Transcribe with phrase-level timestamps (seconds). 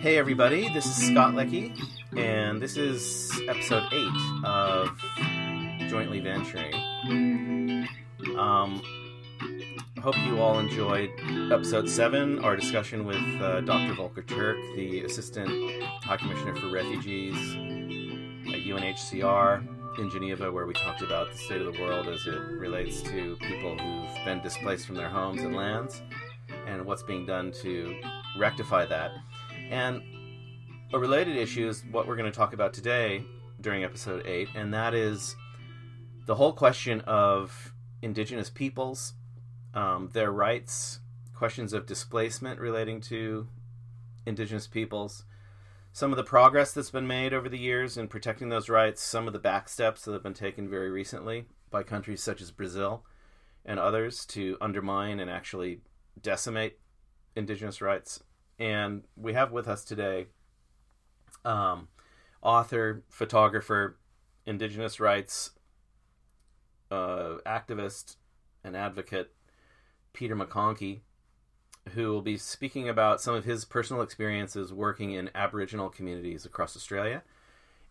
[0.00, 1.74] Hey everybody, this is Scott Leckie,
[2.16, 4.98] and this is episode 8 of
[5.90, 7.86] Jointly Venturing.
[8.38, 8.80] Um,
[10.00, 11.10] hope you all enjoyed
[11.52, 13.92] episode 7, our discussion with uh, Dr.
[13.92, 15.50] Volker Turk, the Assistant
[16.02, 17.36] High Commissioner for Refugees
[18.54, 22.40] at UNHCR in Geneva, where we talked about the state of the world as it
[22.52, 26.00] relates to people who've been displaced from their homes and lands
[26.66, 28.00] and what's being done to
[28.38, 29.12] rectify that.
[29.70, 30.02] And
[30.92, 33.24] a related issue is what we're going to talk about today
[33.60, 35.36] during episode 8, and that is
[36.26, 39.14] the whole question of indigenous peoples,
[39.72, 40.98] um, their rights,
[41.34, 43.46] questions of displacement relating to
[44.26, 45.24] indigenous peoples,
[45.92, 49.26] some of the progress that's been made over the years in protecting those rights, some
[49.28, 53.04] of the back steps that have been taken very recently by countries such as Brazil
[53.64, 55.80] and others to undermine and actually
[56.20, 56.78] decimate
[57.36, 58.20] indigenous rights.
[58.60, 60.26] And we have with us today
[61.46, 61.88] um,
[62.42, 63.96] author, photographer,
[64.44, 65.52] indigenous rights
[66.90, 68.16] uh, activist
[68.62, 69.30] and advocate
[70.12, 71.00] Peter McConchie,
[71.94, 76.76] who will be speaking about some of his personal experiences working in Aboriginal communities across
[76.76, 77.22] Australia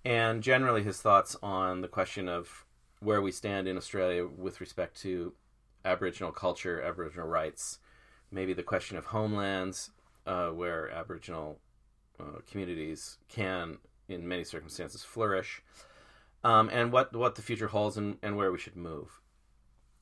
[0.06, 2.66] and generally his thoughts on the question of
[3.00, 5.34] where we stand in Australia with respect to
[5.84, 7.80] Aboriginal culture, Aboriginal rights,
[8.32, 9.92] maybe the question of homelands,
[10.30, 11.58] uh, where Aboriginal
[12.20, 15.64] uh, communities can, in many circumstances, flourish,
[16.44, 19.20] um, and what what the future holds and, and where we should move.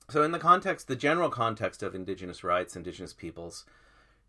[0.09, 3.65] So, in the context, the general context of Indigenous rights, Indigenous peoples,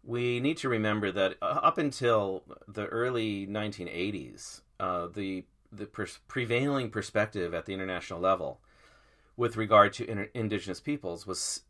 [0.04, 6.20] we need to remember that uh, up until the early 1980s, uh, the the pers-
[6.28, 8.60] prevailing perspective at the international level
[9.36, 11.62] with regard to Indigenous peoples was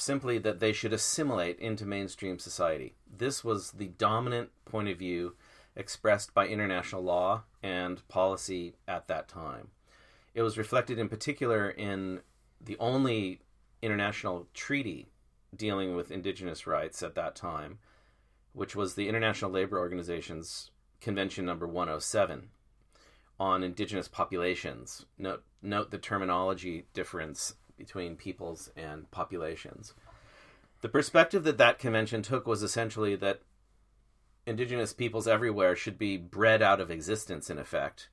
[0.00, 2.94] simply that they should assimilate into mainstream society.
[3.10, 5.36] This was the dominant point of view
[5.76, 9.68] expressed by international law and policy at that time.
[10.34, 12.20] It was reflected in particular in
[12.60, 13.40] the only
[13.82, 15.08] international treaty
[15.54, 17.78] dealing with indigenous rights at that time,
[18.52, 20.70] which was the International Labor Organization's
[21.00, 22.50] Convention number 107
[23.38, 25.06] on indigenous populations.
[25.18, 29.94] Note, note the terminology difference between peoples and populations.
[30.82, 33.40] The perspective that that convention took was essentially that
[34.46, 38.08] indigenous peoples everywhere should be bred out of existence, in effect,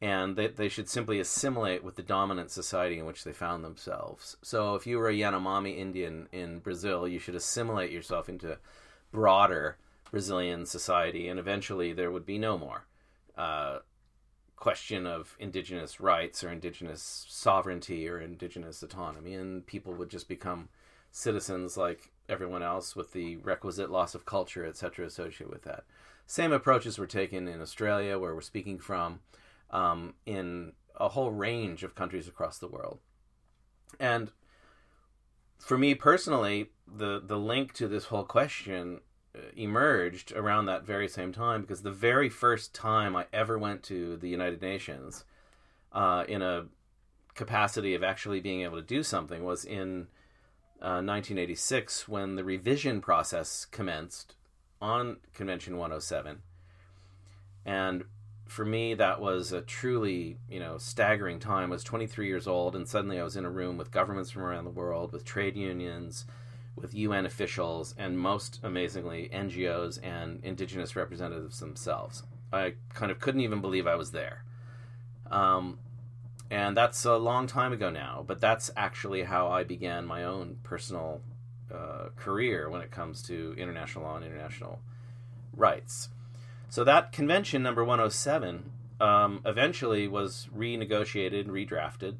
[0.00, 4.36] and that they should simply assimilate with the dominant society in which they found themselves.
[4.42, 8.58] So, if you were a Yanomami Indian in Brazil, you should assimilate yourself into
[9.10, 9.78] broader
[10.12, 12.86] Brazilian society, and eventually there would be no more.
[13.36, 13.78] Uh,
[14.62, 20.68] question of indigenous rights or indigenous sovereignty or indigenous autonomy, and people would just become
[21.10, 25.82] citizens like everyone else with the requisite loss of culture, etc., associated with that.
[26.28, 29.18] Same approaches were taken in Australia, where we're speaking from,
[29.72, 33.00] um, in a whole range of countries across the world.
[33.98, 34.30] And
[35.58, 39.00] for me personally, the the link to this whole question
[39.56, 44.16] emerged around that very same time because the very first time I ever went to
[44.16, 45.24] the United Nations
[45.92, 46.66] uh, in a
[47.34, 50.08] capacity of actually being able to do something was in
[50.80, 54.34] uh, 1986 when the revision process commenced
[54.80, 56.42] on Convention 107.
[57.64, 58.04] And
[58.46, 61.70] for me, that was a truly, you know, staggering time.
[61.70, 64.42] I was 23 years old, and suddenly I was in a room with governments from
[64.42, 66.26] around the world, with trade unions,
[66.76, 72.22] with UN officials, and most amazingly, NGOs and indigenous representatives themselves.
[72.52, 74.44] I kind of couldn't even believe I was there.
[75.30, 75.78] Um,
[76.50, 80.58] and that's a long time ago now, but that's actually how I began my own
[80.62, 81.22] personal
[81.72, 84.80] uh, career when it comes to international law and international
[85.56, 86.10] rights.
[86.68, 92.16] So that convention number 107 um, eventually was renegotiated and redrafted,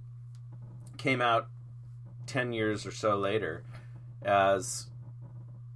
[0.96, 1.48] came out
[2.26, 3.64] 10 years or so later
[4.24, 4.86] as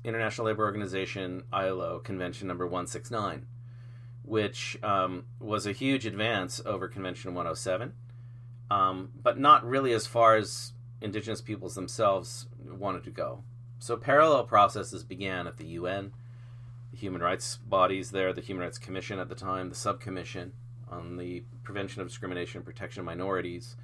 [0.04, 3.46] International Labor Organization ILO Convention number 169,
[4.22, 7.92] which um, was a huge advance over Convention 107,
[8.70, 13.42] um, but not really as far as indigenous peoples themselves wanted to go.
[13.78, 16.12] So parallel processes began at the UN,
[16.90, 20.52] the human rights bodies there, the Human Rights Commission at the time, the Subcommission
[20.88, 23.76] on the Prevention of Discrimination and Protection of Minorities,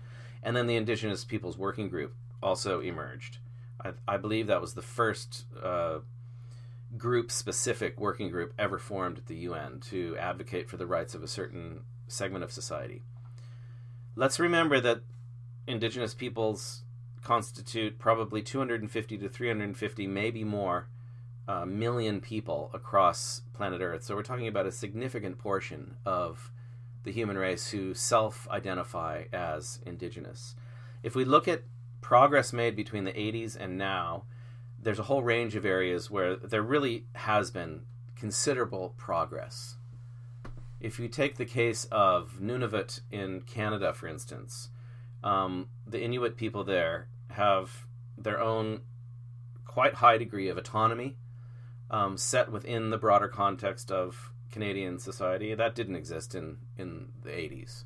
[0.43, 3.39] and then the Indigenous Peoples Working Group also emerged.
[3.81, 5.99] I, I believe that was the first uh,
[6.97, 11.23] group specific working group ever formed at the UN to advocate for the rights of
[11.23, 13.03] a certain segment of society.
[14.15, 15.01] Let's remember that
[15.67, 16.83] indigenous peoples
[17.23, 20.89] constitute probably 250 to 350, maybe more,
[21.49, 24.05] uh, million people across planet Earth.
[24.05, 26.51] So we're talking about a significant portion of
[27.05, 30.55] the human race who self identify as indigenous.
[31.03, 31.63] If we look at
[32.03, 34.25] progress made between the 80s and now,
[34.79, 37.83] there's a whole range of areas where there really has been
[38.17, 39.77] considerable progress.
[40.81, 44.69] If you take the case of Nunavut in Canada, for instance,
[45.23, 47.87] um, the Inuit people there have
[48.19, 48.81] their own
[49.65, 51.17] quite high degree of autonomy
[51.91, 55.55] um, set within the broader context of Canadian society.
[55.55, 57.85] That didn't exist in, in the 80s.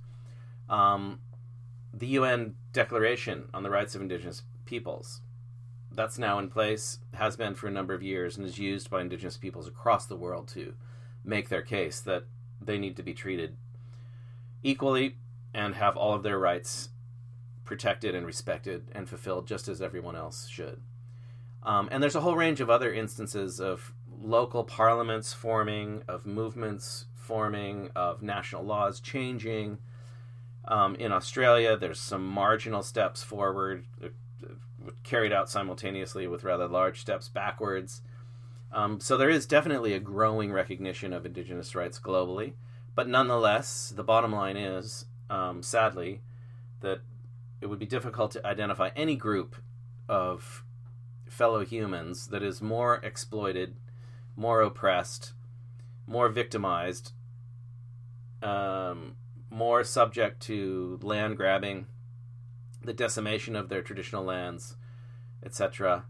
[0.68, 1.20] Um,
[1.92, 5.20] the UN Declaration on the Rights of Indigenous Peoples,
[5.92, 9.00] that's now in place, has been for a number of years, and is used by
[9.00, 10.74] Indigenous peoples across the world to
[11.24, 12.24] make their case that
[12.60, 13.56] they need to be treated
[14.62, 15.16] equally
[15.54, 16.90] and have all of their rights
[17.64, 20.80] protected and respected and fulfilled just as everyone else should.
[21.62, 23.92] Um, and there's a whole range of other instances of
[24.22, 29.78] local parliaments forming, of movements forming, of national laws changing.
[30.68, 34.08] Um, in Australia, there's some marginal steps forward, uh,
[35.04, 38.02] carried out simultaneously with rather large steps backwards.
[38.72, 42.54] Um, so there is definitely a growing recognition of Indigenous rights globally.
[42.94, 46.22] But nonetheless, the bottom line is, um, sadly,
[46.80, 47.00] that
[47.60, 49.56] it would be difficult to identify any group
[50.08, 50.64] of
[51.28, 53.76] fellow humans that is more exploited,
[54.34, 55.32] more oppressed,
[56.06, 57.12] more victimized,
[58.42, 59.16] um,
[59.50, 61.86] more subject to land grabbing,
[62.82, 64.76] the decimation of their traditional lands,
[65.44, 66.04] etc.,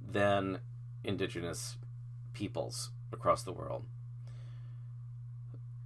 [0.00, 0.60] than
[1.04, 1.76] indigenous
[2.32, 3.84] peoples across the world.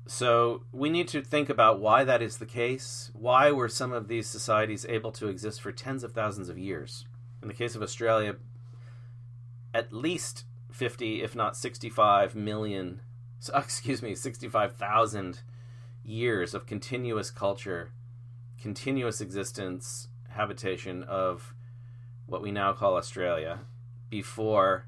[0.06, 3.10] So we need to think about why that is the case.
[3.14, 7.06] Why were some of these societies able to exist for tens of thousands of years?
[7.40, 8.36] In the case of Australia,
[9.72, 13.00] at least 50, if not 65 million,
[13.54, 15.40] excuse me, 65,000
[16.04, 17.92] years of continuous culture,
[18.60, 21.54] continuous existence, habitation of
[22.26, 23.60] what we now call Australia
[24.10, 24.86] before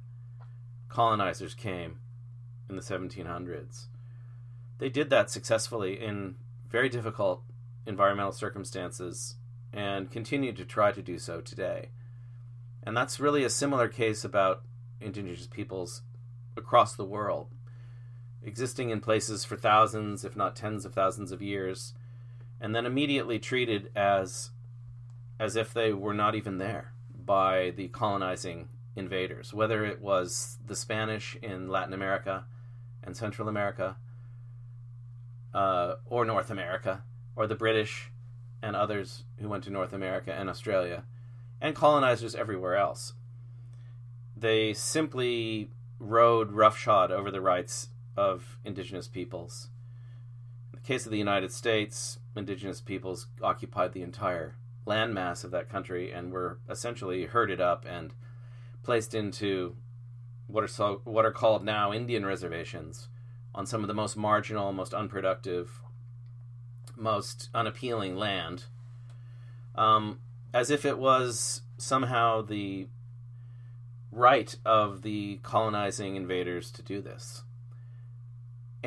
[0.88, 1.98] colonizers came
[2.68, 3.86] in the 1700s.
[4.78, 6.36] They did that successfully in
[6.68, 7.42] very difficult
[7.86, 9.36] environmental circumstances
[9.72, 11.90] and continue to try to do so today.
[12.82, 14.62] And that's really a similar case about
[15.00, 16.02] indigenous peoples
[16.56, 17.48] across the world,
[18.42, 21.94] existing in places for thousands, if not tens of thousands of years,
[22.60, 24.50] and then immediately treated as
[25.38, 26.92] as if they were not even there
[27.24, 32.44] by the colonizing invaders, whether it was the Spanish in Latin America
[33.02, 33.96] and Central America,
[35.52, 37.02] uh, or North America,
[37.34, 38.10] or the British
[38.62, 41.04] and others who went to North America and Australia,
[41.60, 43.12] and colonizers everywhere else.
[44.36, 49.68] They simply rode roughshod over the rights of indigenous peoples.
[50.72, 55.68] In the case of the United States, indigenous peoples occupied the entire landmass of that
[55.68, 58.14] country and were essentially herded up and
[58.82, 59.76] placed into
[60.46, 63.08] what are so what are called now Indian reservations
[63.54, 65.80] on some of the most marginal, most unproductive,
[66.94, 68.66] most unappealing land,
[69.74, 70.20] um,
[70.52, 72.86] as if it was somehow the
[74.12, 77.42] right of the colonizing invaders to do this.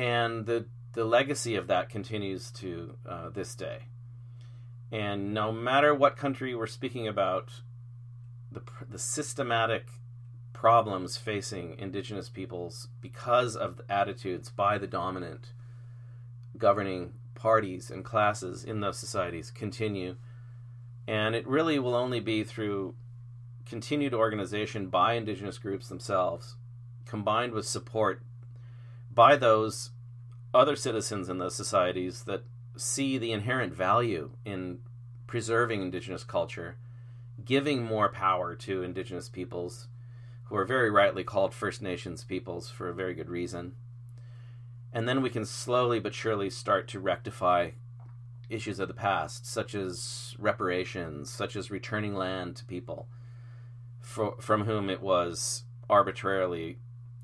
[0.00, 0.64] And the
[0.94, 3.88] the legacy of that continues to uh, this day.
[4.90, 7.60] And no matter what country we're speaking about,
[8.50, 9.88] the, the systematic
[10.54, 15.52] problems facing indigenous peoples because of the attitudes by the dominant
[16.56, 20.16] governing parties and classes in those societies continue.
[21.06, 22.94] And it really will only be through
[23.66, 26.56] continued organization by indigenous groups themselves,
[27.04, 28.22] combined with support
[29.10, 29.90] by those
[30.54, 32.44] other citizens in those societies that
[32.76, 34.78] see the inherent value in
[35.26, 36.76] preserving indigenous culture,
[37.44, 39.88] giving more power to indigenous peoples
[40.44, 43.74] who are very rightly called First Nations peoples for a very good reason.
[44.92, 47.70] And then we can slowly but surely start to rectify
[48.48, 53.06] issues of the past, such as reparations, such as returning land to people
[54.00, 56.78] for, from whom it was arbitrarily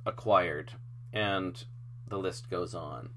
[0.04, 0.72] acquired,
[1.12, 1.64] and
[2.08, 3.10] the list goes on.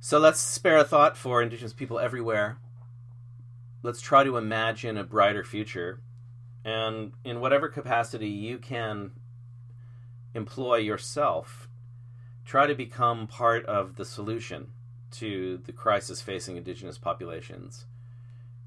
[0.00, 2.58] So let's spare a thought for Indigenous people everywhere.
[3.82, 6.00] Let's try to imagine a brighter future.
[6.64, 9.12] And in whatever capacity you can
[10.34, 11.68] employ yourself,
[12.44, 14.68] try to become part of the solution
[15.12, 17.86] to the crisis facing Indigenous populations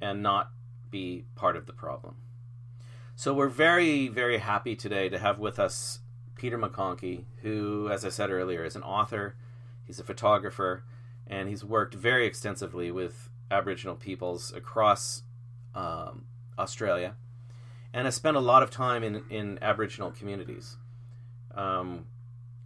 [0.02, 0.52] and not
[0.90, 2.16] be part of the problem.
[3.16, 6.00] So we're very, very happy today to have with us
[6.40, 9.36] Peter McConchie, who, as I said earlier, is an author,
[9.86, 10.84] he's a photographer,
[11.28, 15.24] and he's worked very extensively with Aboriginal peoples across
[15.76, 16.24] um,
[16.58, 17.16] Australia,
[17.94, 20.78] and has spent a lot of time in, in Aboriginal communities,
[21.54, 22.06] um,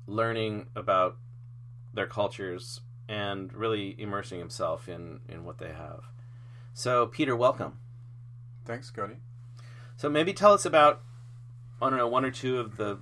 [0.06, 1.18] learning about
[1.96, 6.04] their cultures and really immersing himself in, in what they have.
[6.76, 7.80] So, Peter, welcome.
[8.66, 9.16] Thanks, Scotty.
[9.98, 11.02] So, maybe tell us about,
[11.82, 13.00] I don't know, one or two of the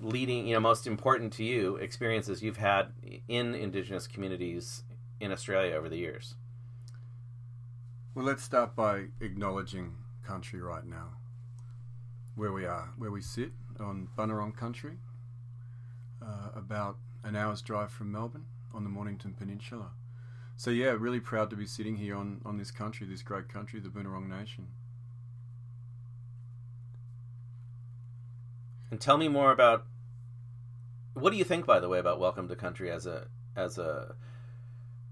[0.00, 2.92] leading, you know, most important to you experiences you've had
[3.28, 4.82] in Indigenous communities
[5.20, 6.34] in Australia over the years.
[8.14, 9.94] Well, let's start by acknowledging
[10.26, 11.10] country right now,
[12.34, 14.98] where we are, where we sit on Bunurong country,
[16.20, 19.90] uh, about an hour's drive from Melbourne on the Mornington Peninsula.
[20.56, 23.78] So yeah, really proud to be sitting here on, on this country, this great country,
[23.78, 24.66] the Bunurong Nation.
[28.90, 29.84] And tell me more about
[31.14, 33.26] what do you think, by the way, about Welcome to Country as a
[33.56, 34.14] as a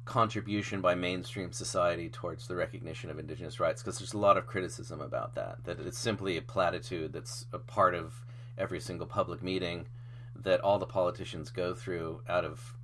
[0.04, 3.82] contribution by mainstream society towards the recognition of indigenous rights?
[3.82, 7.58] Because there's a lot of criticism about that that it's simply a platitude that's a
[7.58, 8.24] part of
[8.56, 9.86] every single public meeting
[10.34, 12.76] that all the politicians go through out of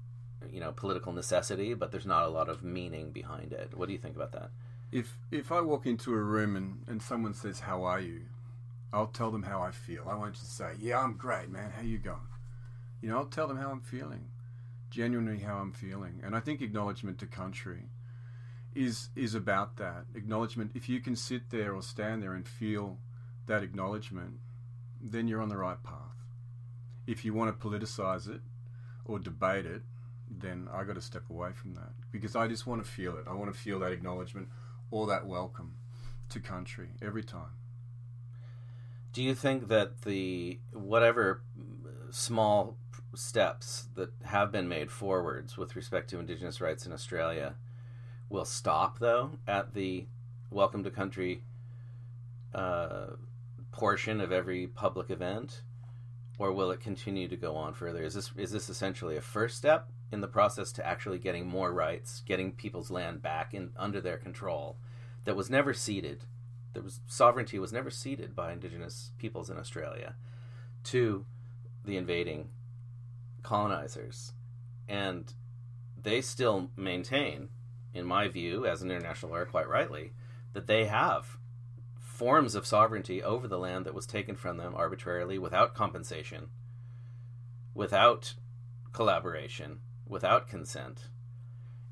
[0.50, 3.72] you know political necessity but there's not a lot of meaning behind it.
[3.74, 4.50] What do you think about that?
[4.90, 8.22] If if i walk into a room and, and someone says how are you
[8.92, 11.82] i'll tell them how i feel i won't just say yeah i'm great man how
[11.82, 12.18] you going
[13.00, 14.28] you know i'll tell them how i'm feeling
[14.92, 16.20] genuinely how I'm feeling.
[16.22, 17.88] And I think acknowledgement to country
[18.74, 20.04] is is about that.
[20.14, 22.98] Acknowledgement if you can sit there or stand there and feel
[23.46, 24.38] that acknowledgement,
[25.00, 25.96] then you're on the right path.
[27.06, 28.42] If you want to politicize it
[29.04, 29.82] or debate it,
[30.30, 33.24] then I got to step away from that because I just want to feel it.
[33.26, 34.48] I want to feel that acknowledgement
[34.90, 35.74] or that welcome
[36.28, 37.61] to country every time.
[39.12, 41.42] Do you think that the whatever
[42.10, 42.78] small
[43.14, 47.56] steps that have been made forwards with respect to Indigenous rights in Australia
[48.30, 50.06] will stop, though, at the
[50.50, 51.42] Welcome to Country
[52.54, 53.08] uh,
[53.70, 55.60] portion of every public event,
[56.38, 58.02] or will it continue to go on further?
[58.02, 61.70] Is this is this essentially a first step in the process to actually getting more
[61.70, 64.78] rights, getting people's land back in under their control
[65.24, 66.24] that was never ceded?
[66.72, 70.14] There was sovereignty was never ceded by Indigenous peoples in Australia
[70.84, 71.26] to
[71.84, 72.48] the invading
[73.42, 74.32] colonizers,
[74.88, 75.32] and
[76.00, 77.48] they still maintain,
[77.92, 80.12] in my view, as an international lawyer, quite rightly,
[80.52, 81.38] that they have
[81.98, 86.48] forms of sovereignty over the land that was taken from them arbitrarily without compensation,
[87.74, 88.34] without
[88.92, 91.08] collaboration, without consent.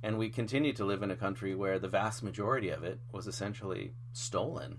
[0.02, 3.26] And we continue to live in a country where the vast majority of it was
[3.26, 4.79] essentially stolen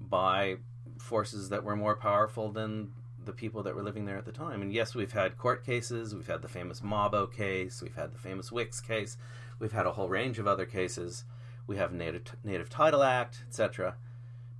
[0.00, 0.56] by
[0.98, 2.92] forces that were more powerful than
[3.24, 4.62] the people that were living there at the time.
[4.62, 8.18] And yes, we've had court cases, we've had the famous Mabo case, we've had the
[8.18, 9.16] famous Wik case,
[9.58, 11.24] we've had a whole range of other cases.
[11.66, 13.96] We have Native Native Title Act, etc.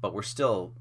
[0.01, 0.73] But we're still,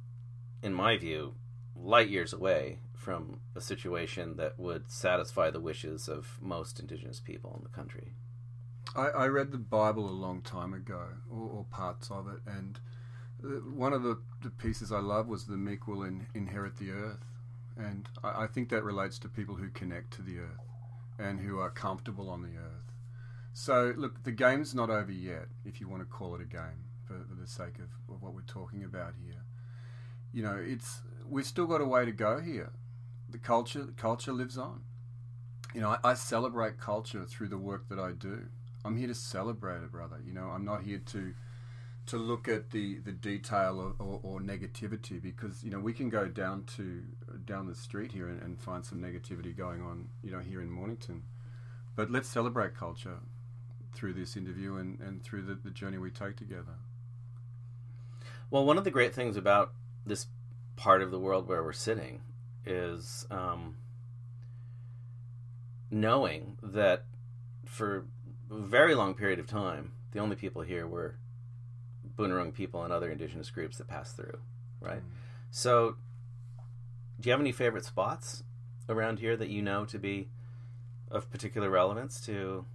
[0.62, 1.36] in my view,
[1.76, 7.54] light years away from a situation that would satisfy the wishes of most Indigenous people
[7.58, 8.14] in the country.
[8.96, 12.80] I, I read the Bible a long time ago, or, or parts of it, and
[13.44, 16.92] Uh, one of the, the, pieces I love was the meek will in, inherit the
[16.92, 17.26] earth.
[17.78, 20.64] And I, I think that relates to people who connect to the earth
[21.20, 22.94] and who are comfortable on the earth.
[23.54, 26.90] So, look, the game's not over yet, if you want to call it a game
[27.06, 29.42] for, for the sake of, of, what we're talking about here.
[30.34, 32.72] You know, it's we've still got a way to go here.
[33.30, 34.82] The culture, culture lives on.
[35.76, 38.46] You know, I, I celebrate culture through the work that I do.
[38.84, 40.18] I'm here to celebrate it, brother.
[40.26, 41.34] You know, I'm not here to
[42.06, 46.10] to look at the, the detail or, or, or, negativity because you know we can
[46.10, 47.02] go down to
[47.46, 50.70] down the street here and, and, find some negativity going on you know here in
[50.70, 51.24] Mornington.
[51.96, 53.20] But let's celebrate culture
[53.94, 56.76] through this interview and, and through the, the journey we take together.
[58.50, 59.74] Well one of the great things about
[60.06, 60.28] this
[60.76, 62.22] part of the world where we're sitting
[62.66, 63.78] is um,
[65.90, 67.06] knowing that
[67.66, 68.06] for
[68.52, 71.16] a very long period of time the only people here were
[72.18, 74.38] Bunurong people and other indigenous groups that pass through,
[74.80, 75.00] right?
[75.00, 75.12] Mm.
[75.52, 75.96] So,
[77.20, 78.44] do you have any favorite spots
[78.90, 80.30] around here that you know to be
[81.10, 82.66] of particular relevance to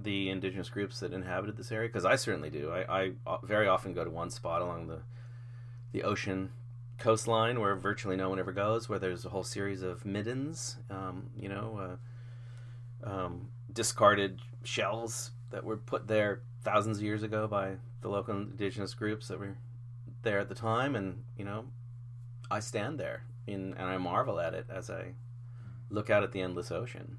[0.00, 1.88] the indigenous groups that inhabited this area?
[1.88, 2.70] Because I certainly do.
[2.70, 5.00] I, I uh, very often go to one spot along the
[5.92, 6.50] the ocean
[6.98, 11.30] coastline where virtually no one ever goes, where there's a whole series of middens, um,
[11.38, 11.98] you know,
[13.04, 18.34] uh, um, discarded shells that were put there thousands of years ago by the local
[18.34, 19.56] indigenous groups that were
[20.22, 21.66] there at the time, and you know,
[22.50, 25.12] I stand there in, and I marvel at it as I
[25.90, 27.18] look out at the endless ocean.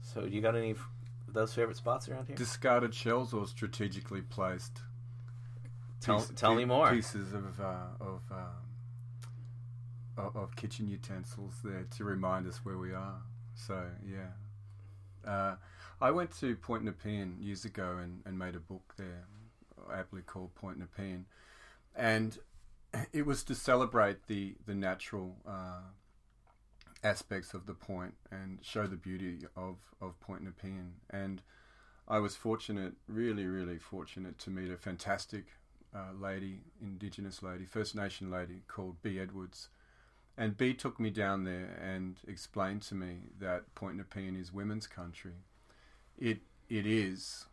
[0.00, 0.80] So, you got any of
[1.28, 2.36] those favorite spots around here?
[2.36, 4.80] Discarded shells or strategically placed.
[6.00, 6.90] Tell- piece- tell me more.
[6.90, 8.38] Pieces of uh, of, um,
[10.16, 13.20] of of kitchen utensils there to remind us where we are.
[13.54, 14.28] So yeah,
[15.26, 15.56] uh,
[16.00, 19.24] I went to Point Nepean years ago and, and made a book there,
[19.92, 21.26] aptly called Point Nepean,
[21.94, 22.38] and
[23.12, 25.82] it was to celebrate the the natural uh,
[27.04, 30.94] aspects of the point and show the beauty of of Point Nepean.
[31.10, 31.42] And
[32.08, 35.46] I was fortunate, really, really fortunate, to meet a fantastic
[35.94, 39.18] uh, lady, Indigenous lady, First Nation lady called B.
[39.18, 39.68] Edwards.
[40.36, 44.86] And B took me down there and explained to me that Point Nepean is women's
[44.86, 45.44] country.
[46.18, 47.46] It it is.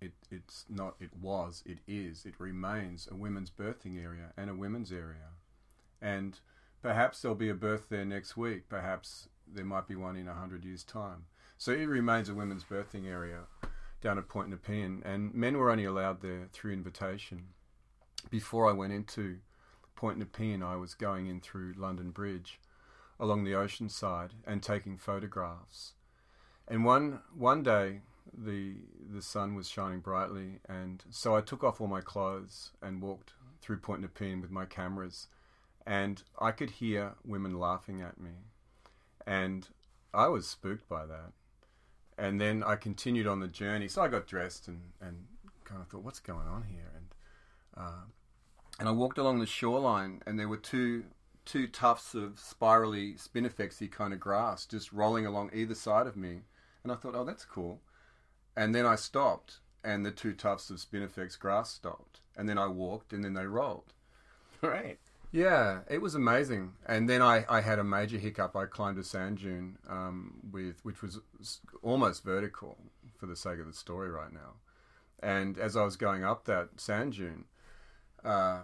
[0.00, 0.94] It it's not.
[1.00, 1.62] It was.
[1.66, 2.24] It is.
[2.24, 5.32] It remains a women's birthing area and a women's area,
[6.00, 6.38] and
[6.82, 8.68] perhaps there'll be a birth there next week.
[8.68, 11.24] Perhaps there might be one in a hundred years' time.
[11.58, 13.44] So it remains a women's birthing area
[14.00, 17.48] down at Point Nepean, and men were only allowed there through invitation.
[18.30, 19.38] Before I went into
[19.96, 22.60] Point Nepean, I was going in through London Bridge
[23.18, 25.94] along the ocean side and taking photographs.
[26.68, 28.00] And one one day
[28.36, 28.74] the
[29.12, 33.32] the sun was shining brightly and so I took off all my clothes and walked
[33.60, 35.28] through Point Nepean with my cameras
[35.86, 38.32] and I could hear women laughing at me.
[39.26, 39.68] And
[40.12, 41.32] I was spooked by that.
[42.18, 43.88] And then I continued on the journey.
[43.88, 45.26] So I got dressed and, and
[45.64, 46.90] kind of thought, what's going on here?
[46.96, 47.06] And
[47.76, 48.04] uh,
[48.78, 51.04] and I walked along the shoreline, and there were two
[51.44, 56.40] two tufts of spirally spinifexy kind of grass just rolling along either side of me.
[56.82, 57.80] And I thought, oh, that's cool.
[58.56, 62.20] And then I stopped, and the two tufts of spinifex grass stopped.
[62.36, 63.94] And then I walked, and then they rolled.
[64.60, 64.98] Right.
[65.32, 66.72] Yeah, it was amazing.
[66.86, 68.56] And then I, I had a major hiccup.
[68.56, 71.20] I climbed a sand dune um, with which was
[71.82, 72.78] almost vertical
[73.18, 74.54] for the sake of the story right now.
[75.22, 77.44] And as I was going up that sand dune,
[78.26, 78.62] uh,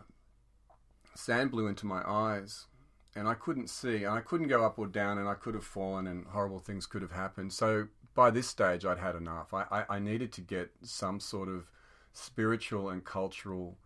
[1.14, 2.66] sand blew into my eyes,
[3.14, 4.04] and I couldn't see.
[4.04, 6.86] And I couldn't go up or down, and I could have fallen, and horrible things
[6.86, 7.52] could have happened.
[7.52, 9.54] So by this stage, I'd had enough.
[9.54, 11.70] I, I, I needed to get some sort of
[12.12, 13.78] spiritual and cultural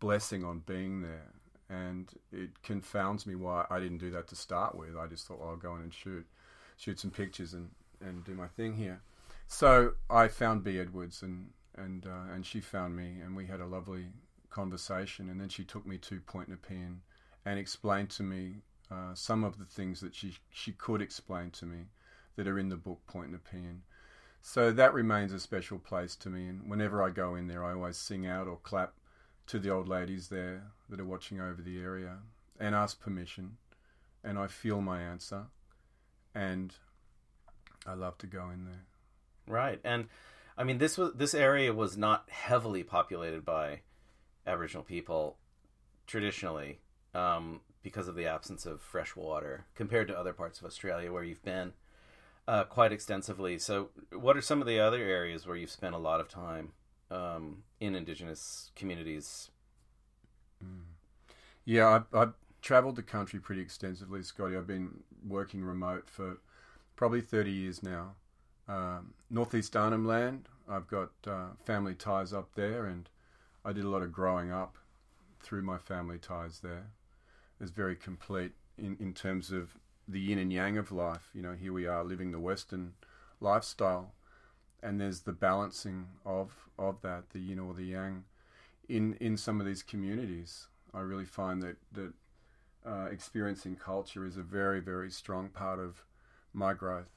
[0.00, 1.32] blessing on being there
[1.70, 4.96] and it confounds me why I didn't do that to start with.
[4.96, 6.26] I just thought, well, I'll go in and shoot,
[6.76, 7.68] shoot some pictures and,
[8.00, 9.02] and do my thing here.
[9.46, 13.60] So I found B Edwards and and uh, and she found me, and we had
[13.60, 14.06] a lovely
[14.50, 15.28] conversation.
[15.28, 17.00] And then she took me to Point Nepean
[17.44, 18.56] and explained to me
[18.90, 21.86] uh, some of the things that she she could explain to me
[22.36, 23.82] that are in the book Point Nepean.
[24.40, 27.72] So that remains a special place to me, and whenever I go in there, I
[27.72, 28.94] always sing out or clap
[29.48, 32.18] to the old ladies there that are watching over the area
[32.60, 33.56] and ask permission
[34.22, 35.46] and I feel my answer
[36.34, 36.74] and
[37.86, 38.84] I love to go in there.
[39.46, 39.80] Right.
[39.84, 40.08] And
[40.56, 43.80] I mean this was this area was not heavily populated by
[44.48, 45.36] Aboriginal people
[46.06, 46.80] traditionally
[47.14, 51.22] um, because of the absence of fresh water compared to other parts of Australia where
[51.22, 51.72] you've been
[52.48, 53.58] uh, quite extensively.
[53.58, 56.72] So, what are some of the other areas where you've spent a lot of time
[57.10, 59.50] um, in Indigenous communities?
[61.64, 62.32] Yeah, I, I've
[62.62, 64.56] travelled the country pretty extensively, Scotty.
[64.56, 66.38] I've been working remote for
[66.96, 68.14] probably 30 years now.
[68.66, 73.08] Um, Northeast Arnhem Land, I've got uh, family ties up there, and
[73.68, 74.78] I did a lot of growing up
[75.40, 76.86] through my family ties there.
[77.60, 79.74] It's very complete in, in terms of
[80.08, 81.28] the yin and yang of life.
[81.34, 82.94] You know, here we are living the Western
[83.42, 84.14] lifestyle,
[84.82, 88.24] and there's the balancing of of that, the yin or the yang,
[88.88, 90.68] in in some of these communities.
[90.94, 92.14] I really find that that
[92.86, 96.06] uh, experiencing culture is a very very strong part of
[96.54, 97.10] my growth.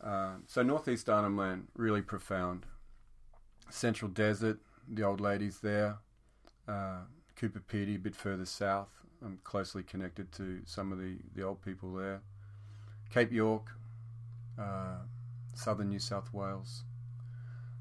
[0.00, 2.66] Uh, so northeast Arnhem Land really profound.
[3.68, 5.98] Central Desert, the old ladies there.
[6.66, 7.00] Uh,
[7.36, 8.88] Coober Pedy, a bit further south.
[9.24, 12.22] I'm closely connected to some of the, the old people there.
[13.10, 13.72] Cape York,
[14.58, 14.98] uh,
[15.54, 16.84] southern New South Wales.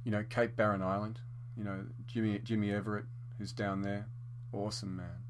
[0.04, 1.20] You know, Cape Barren Island.
[1.58, 3.06] You know, Jimmy Jimmy Everett,
[3.38, 4.08] who's down there,
[4.54, 5.24] awesome man.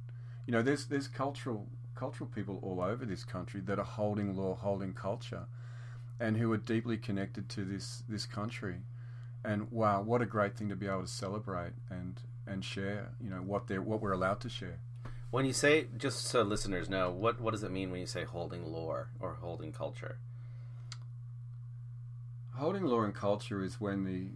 [0.45, 4.55] You know, there's there's cultural cultural people all over this country that are holding law,
[4.55, 5.45] holding culture,
[6.19, 8.81] and who are deeply connected to this this country.
[9.47, 13.12] And wow, what a great thing to be able to celebrate and and share.
[13.21, 14.79] You know what they what we're allowed to share.
[15.29, 18.23] When you say, just so listeners know, what what does it mean when you say
[18.23, 20.17] holding lore or holding culture?
[22.55, 24.27] Holding lore and culture is when the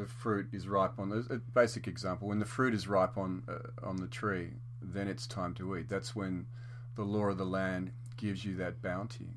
[0.00, 3.42] the fruit is ripe on the a basic example when the fruit is ripe on
[3.46, 4.48] uh, on the tree
[4.80, 6.46] then it's time to eat that's when
[6.94, 9.30] the law of the land gives you that bounty.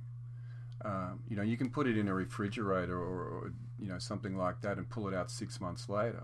[0.84, 4.38] Um, you know, you can put it in a refrigerator or, or, you know something
[4.38, 6.24] like that and pull it out six months later,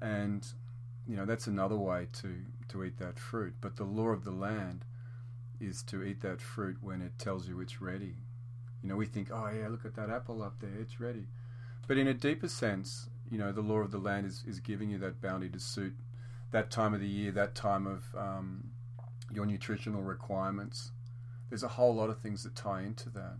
[0.00, 0.46] and
[1.06, 2.36] you know that's another way to
[2.68, 3.54] to eat that fruit.
[3.60, 4.84] But the law of the land
[5.60, 8.16] is to eat that fruit when it tells you it's ready.
[8.82, 11.26] You know, we think, oh yeah, look at that apple up there, it's ready.
[11.86, 14.90] But in a deeper sense, you know, the law of the land is, is giving
[14.90, 15.94] you that bounty to suit
[16.50, 18.70] that time of the year, that time of um,
[19.32, 20.92] your nutritional requirements.
[21.48, 23.36] There's a whole lot of things that tie into that.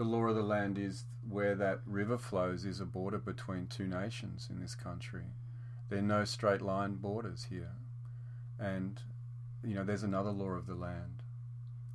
[0.00, 3.86] The law of the land is where that river flows is a border between two
[3.86, 5.24] nations in this country.
[5.90, 7.72] There are no straight line borders here.
[8.58, 8.98] And,
[9.62, 11.22] you know, there's another law of the land.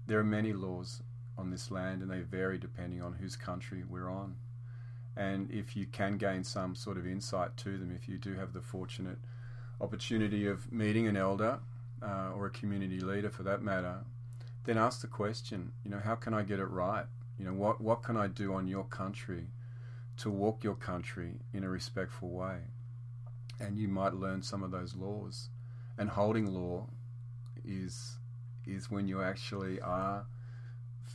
[0.05, 1.01] There are many laws
[1.35, 4.35] on this land and they vary depending on whose country we're on.
[5.17, 8.53] And if you can gain some sort of insight to them, if you do have
[8.53, 9.17] the fortunate
[9.81, 11.57] opportunity of meeting an elder
[12.03, 14.01] uh, or a community leader for that matter,
[14.65, 17.07] then ask the question, you know, how can I get it right?
[17.37, 19.47] You know, what, what can I do on your country
[20.17, 22.59] to walk your country in a respectful way?
[23.59, 25.49] And you might learn some of those laws.
[25.97, 26.87] And holding law
[27.63, 28.17] is
[28.67, 30.25] is when you actually are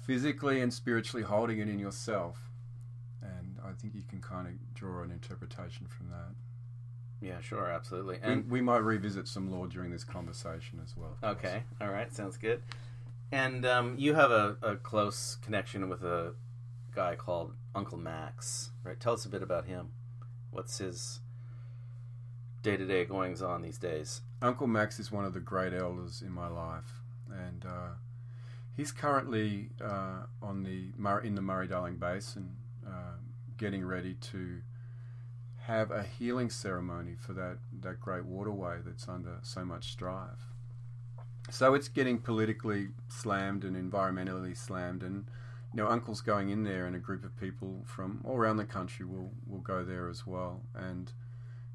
[0.06, 2.38] physically and spiritually holding it in yourself.
[3.22, 6.34] And I think you can kind of draw an interpretation from that.
[7.20, 8.18] Yeah, sure, absolutely.
[8.22, 11.18] And we, we might revisit some law during this conversation as well.
[11.22, 12.62] Okay, all right, sounds good.
[13.32, 16.34] And um, you have a, a close connection with a
[16.94, 18.98] guy called Uncle Max, right?
[18.98, 19.90] Tell us a bit about him.
[20.50, 21.20] What's his
[22.62, 24.22] day to day goings on these days?
[24.42, 27.90] Uncle Max is one of the great elders in my life, and uh,
[28.76, 30.90] he's currently uh, on the
[31.24, 33.18] in the Murray Darling Basin, uh,
[33.56, 34.62] getting ready to
[35.66, 40.49] have a healing ceremony for that, that great waterway that's under so much strife.
[41.48, 45.26] So it's getting politically slammed and environmentally slammed, and
[45.72, 48.64] you know, Uncle's going in there, and a group of people from all around the
[48.64, 51.12] country will will go there as well, and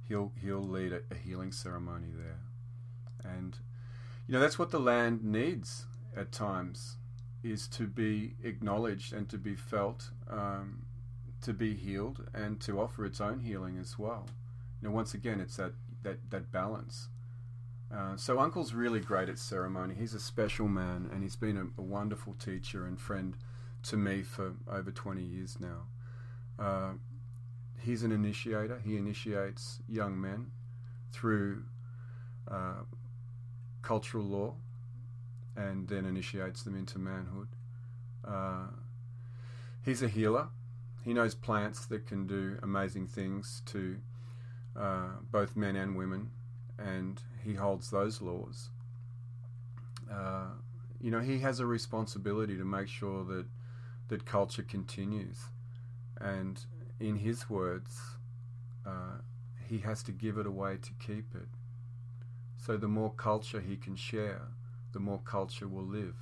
[0.08, 2.40] he'll he'll lead a, a healing ceremony there,
[3.24, 3.58] and
[4.28, 6.98] you know that's what the land needs at times
[7.44, 10.86] is to be acknowledged and to be felt um,
[11.42, 14.28] to be healed and to offer its own healing as well.
[14.82, 15.74] You know, once again, it's that
[16.04, 17.10] that that balance.
[17.94, 19.96] Uh, so Uncle's really great at ceremony.
[19.98, 23.36] He's a special man, and he's been a, a wonderful teacher and friend
[23.84, 25.84] to me for over 20 years now.
[26.58, 26.94] Uh,
[27.80, 28.82] he's an initiator.
[28.84, 30.52] He initiates young men
[31.12, 31.64] through
[32.50, 32.84] uh,
[33.82, 34.56] cultural law
[35.56, 37.48] and then initiates them into manhood.
[38.28, 38.68] Uh,
[39.84, 40.50] he's a healer.
[41.04, 43.98] He knows plants that can do amazing things to
[44.76, 46.32] uh, both men and women,
[46.78, 48.70] and he holds those laws.
[50.12, 50.48] Uh,
[51.00, 53.46] you know, he has a responsibility to make sure that
[54.08, 55.38] that culture continues,
[56.20, 56.66] and
[57.00, 58.00] in his words,
[58.86, 59.20] uh,
[59.68, 61.48] he has to give it away to keep it.
[62.58, 64.48] So the more culture he can share,
[64.92, 66.16] the more culture will live.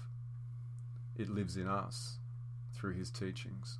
[1.17, 2.17] It lives in us
[2.73, 3.79] through his teachings.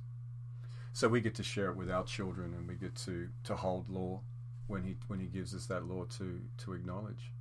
[0.92, 3.88] So we get to share it with our children, and we get to, to hold
[3.88, 4.20] law
[4.66, 7.32] when he when he gives us that law to to acknowledge.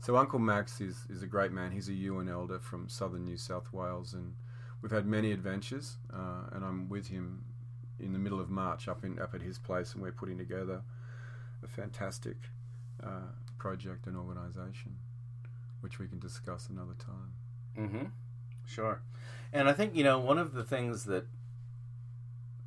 [0.00, 1.72] So Uncle Max is is a great man.
[1.72, 4.34] He's a Yuin elder from southern New South Wales, and
[4.82, 5.96] we've had many adventures.
[6.12, 7.44] Uh, and I'm with him
[7.98, 10.82] in the middle of March up in up at his place, and we're putting together
[11.62, 12.36] a fantastic
[13.02, 14.96] uh, project and organisation,
[15.80, 17.32] which we can discuss another time.
[17.78, 18.04] Mm-hmm.
[18.66, 19.00] Sure.
[19.52, 21.26] And I think you know one of the things that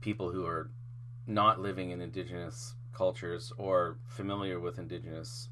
[0.02, 0.72] people who are
[1.28, 5.50] not living in indigenous cultures or familiar with indigenous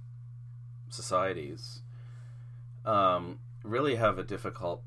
[0.90, 1.82] societies
[2.86, 4.84] um, really have a difficult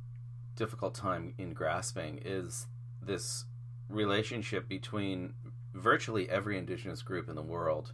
[0.56, 2.66] difficult time in grasping is
[3.00, 3.44] this
[3.88, 5.32] relationship between
[5.74, 7.92] virtually every indigenous group in the world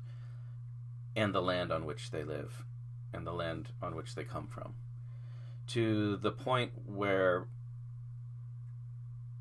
[1.15, 2.65] and the land on which they live
[3.13, 4.75] and the land on which they come from
[5.67, 7.47] to the point where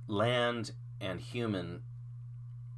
[0.08, 1.82] land and human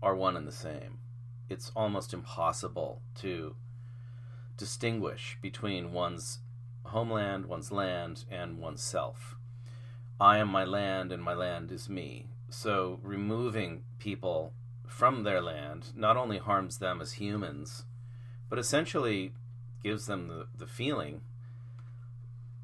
[0.01, 0.99] are one and the same.
[1.49, 3.55] It's almost impossible to
[4.57, 6.39] distinguish between one's
[6.83, 9.35] homeland, one's land, and oneself.
[10.19, 12.27] I am my land, and my land is me.
[12.49, 14.53] So removing people
[14.87, 17.85] from their land not only harms them as humans,
[18.49, 19.33] but essentially
[19.83, 21.21] gives them the, the feeling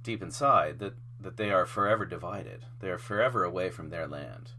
[0.01, 2.65] deep inside that, that they are forever divided.
[2.79, 4.51] They are forever away from their land.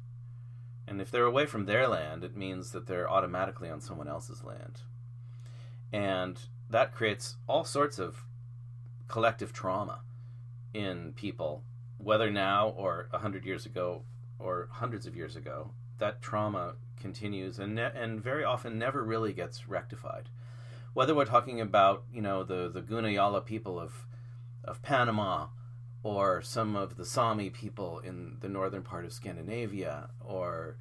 [0.87, 4.45] And if they're away from their land, it means that they're automatically on someone else's
[4.45, 4.83] land.
[5.93, 8.25] And that creates all sorts of
[9.09, 10.01] collective trauma
[10.73, 11.63] in people
[11.99, 14.03] whether now or a hundred years ago
[14.39, 19.33] or hundreds of years ago, that trauma continues and ne- and very often never really
[19.33, 20.29] gets rectified.
[20.93, 24.07] Whether we're talking about you know the the Gunayala people of
[24.63, 25.47] of Panama
[26.05, 30.77] or some of the Sami people in the northern part of Scandinavia or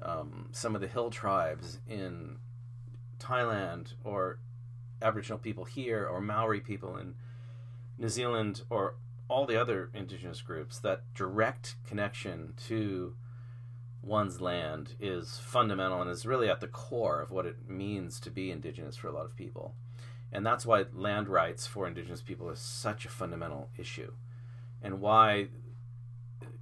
[0.00, 2.38] um, some of the hill tribes in
[3.18, 4.38] Thailand or
[5.02, 7.14] Aboriginal people here or Maori people in
[7.98, 8.94] New Zealand or
[9.28, 13.14] all the other indigenous groups, that direct connection to
[14.02, 18.30] one's land is fundamental and is really at the core of what it means to
[18.30, 19.74] be indigenous for a lot of people.
[20.32, 24.12] And that's why land rights for indigenous people is such a fundamental issue,
[24.82, 25.48] and why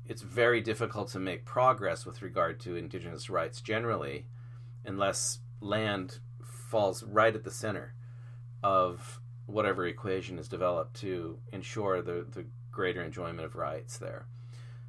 [0.06, 4.26] it's very difficult to make progress with regard to indigenous rights generally
[4.84, 7.94] unless land falls right at the center
[8.62, 14.26] of whatever equation is developed to ensure the, the greater enjoyment of rights there.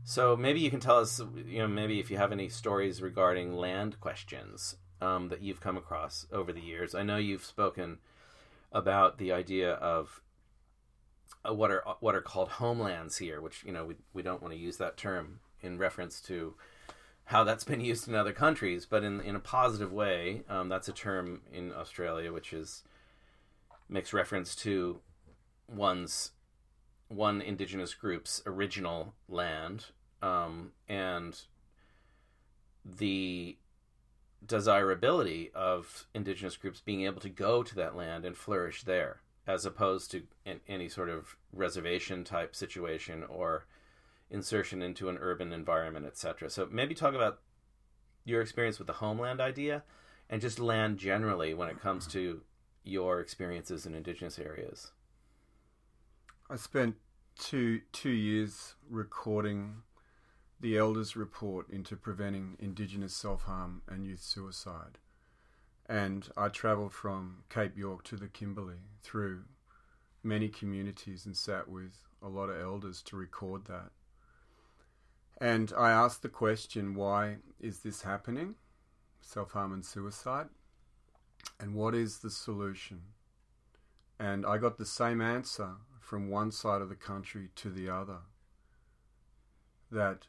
[0.03, 3.55] So maybe you can tell us, you know, maybe if you have any stories regarding
[3.55, 6.95] land questions um, that you've come across over the years.
[6.95, 7.99] I know you've spoken
[8.71, 10.21] about the idea of
[11.43, 14.59] what are what are called homelands here, which you know we we don't want to
[14.59, 16.55] use that term in reference to
[17.25, 20.87] how that's been used in other countries, but in in a positive way, um, that's
[20.87, 22.83] a term in Australia which is
[23.87, 24.99] makes reference to
[25.67, 26.31] one's
[27.07, 29.85] one indigenous group's original land
[30.21, 31.41] um, and
[32.85, 33.57] the
[34.45, 39.65] desirability of indigenous groups being able to go to that land and flourish there as
[39.65, 40.23] opposed to
[40.67, 43.65] any sort of reservation type situation or
[44.29, 47.39] insertion into an urban environment etc so maybe talk about
[48.25, 49.83] your experience with the homeland idea
[50.29, 52.41] and just land generally when it comes to
[52.83, 54.91] your experiences in indigenous areas?
[56.49, 56.95] I spent
[57.37, 59.83] two two years recording
[60.59, 64.97] the elders report into preventing indigenous self-harm and youth suicide
[65.89, 69.41] and i travelled from cape york to the kimberley through
[70.23, 73.91] many communities and sat with a lot of elders to record that.
[75.39, 78.55] And i asked the question why is this happening?
[79.21, 80.47] Self-harm and suicide.
[81.59, 83.01] And what is the solution?
[84.19, 88.19] And I got the same answer from one side of the country to the other
[89.91, 90.27] that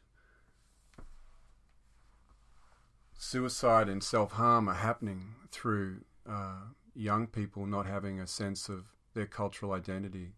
[3.21, 6.61] suicide and self harm are happening through uh,
[6.95, 10.31] young people not having a sense of their cultural identity,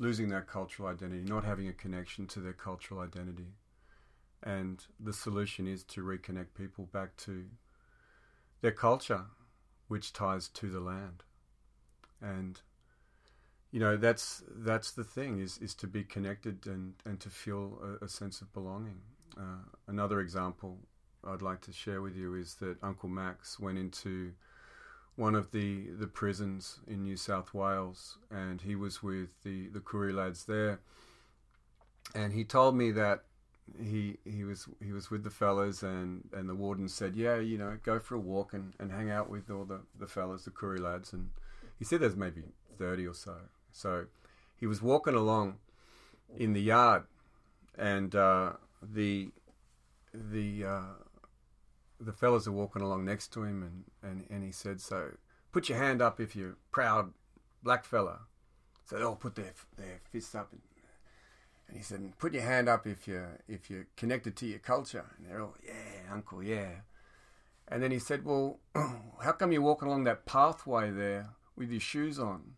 [0.00, 3.52] losing that cultural identity, not having a connection to their cultural identity.
[4.42, 7.44] And the solution is to reconnect people back to
[8.60, 9.26] their culture
[9.86, 11.22] which ties to the land.
[12.20, 12.60] And
[13.70, 17.78] you know that's that's the thing is is to be connected and and to feel
[18.02, 19.02] a, a sense of belonging.
[19.38, 20.78] Uh, another example
[21.26, 24.32] I'd like to share with you is that Uncle Max went into
[25.16, 29.80] one of the the prisons in New South Wales, and he was with the the
[29.80, 30.80] Koori lads there,
[32.14, 33.24] and he told me that
[33.82, 37.58] he he was he was with the fellas and and the warden said yeah you
[37.58, 40.50] know go for a walk and, and hang out with all the the fellas the
[40.50, 41.12] Koori lads.
[41.12, 41.30] And
[41.78, 42.42] he said there's maybe
[42.78, 43.36] 30 or so.
[43.72, 44.06] So
[44.56, 45.56] he was walking along
[46.36, 47.04] in the yard
[47.78, 49.30] and uh, the
[50.12, 50.82] the uh,
[52.00, 55.12] the fellas are walking along next to him and, and, and he said so
[55.52, 57.12] put your hand up if you're proud
[57.62, 58.20] black fella
[58.84, 60.60] so they all put their their fists up and
[61.68, 65.04] and he said, "Put your hand up if you're if you're connected to your culture."
[65.16, 66.80] And they're all, "Yeah, uncle, yeah."
[67.68, 71.80] And then he said, "Well, how come you're walking along that pathway there with your
[71.80, 72.56] shoes on,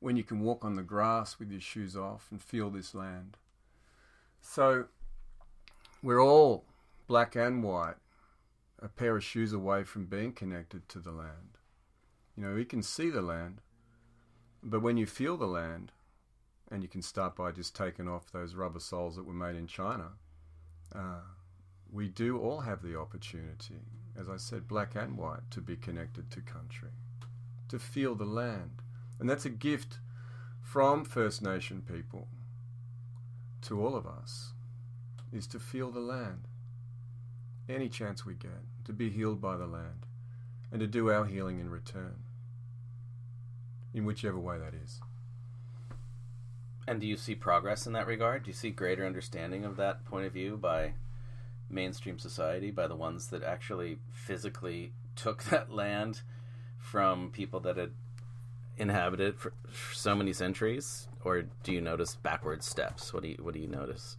[0.00, 3.36] when you can walk on the grass with your shoes off and feel this land?"
[4.40, 4.86] So
[6.02, 6.64] we're all
[7.06, 7.96] black and white,
[8.80, 11.58] a pair of shoes away from being connected to the land.
[12.36, 13.60] You know, we can see the land,
[14.62, 15.92] but when you feel the land,
[16.70, 19.66] and you can start by just taking off those rubber soles that were made in
[19.66, 20.12] China.
[20.94, 21.22] Uh,
[21.92, 23.80] we do all have the opportunity,
[24.18, 26.90] as I said, black and white, to be connected to country,
[27.68, 28.82] to feel the land.
[29.18, 29.98] And that's a gift
[30.62, 32.28] from First Nation people
[33.62, 34.52] to all of us,
[35.32, 36.46] is to feel the land.
[37.70, 40.06] Any chance we get, to be healed by the land,
[40.72, 42.16] and to do our healing in return,
[43.94, 45.00] in whichever way that is.
[46.88, 48.42] And do you see progress in that regard?
[48.42, 50.94] Do you see greater understanding of that point of view by
[51.68, 56.22] mainstream society, by the ones that actually physically took that land
[56.76, 57.92] from people that had
[58.76, 59.52] inhabited for
[59.92, 61.06] so many centuries?
[61.22, 63.12] Or do you notice backward steps?
[63.12, 64.16] What do you What do you notice?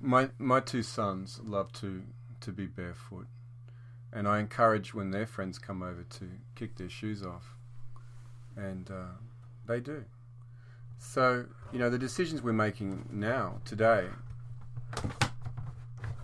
[0.00, 2.02] My my two sons love to
[2.46, 3.26] to be barefoot,
[4.12, 7.56] and I encourage when their friends come over to kick their shoes off,
[8.56, 9.18] and uh,
[9.66, 10.04] they do.
[10.98, 14.06] So you know the decisions we're making now today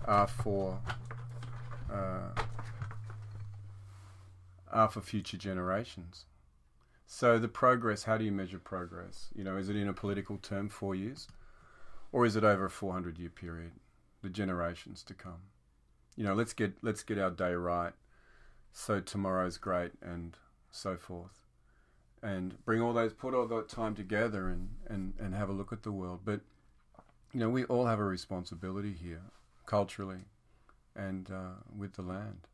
[0.05, 0.79] are for
[1.91, 2.41] uh,
[4.71, 6.25] are for future generations.
[7.05, 9.27] So the progress, how do you measure progress?
[9.35, 11.27] You know, is it in a political term, four years,
[12.13, 13.73] or is it over a 400 year period,
[14.21, 15.52] the generations to come?
[16.15, 17.93] You know, let's get let's get our day right,
[18.71, 20.37] so tomorrow's great, and
[20.71, 21.41] so forth,
[22.21, 25.73] and bring all those put all that time together and and and have a look
[25.73, 26.21] at the world.
[26.23, 26.41] But
[27.33, 29.23] you know, we all have a responsibility here,
[29.65, 30.25] culturally,
[30.95, 32.47] and uh, with the land.